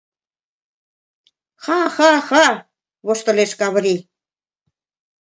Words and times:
—Ха-ха-ха!— 1.63 2.47
воштылеш 3.05 3.51
Каврий. 3.59 3.99